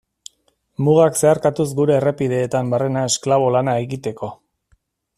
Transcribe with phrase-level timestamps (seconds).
[0.85, 4.35] Mugak zeharkatuz gure errepideetan barrena esklabo lana egiteko.